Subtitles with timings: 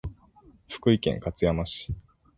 [0.67, 1.93] 福井県勝山市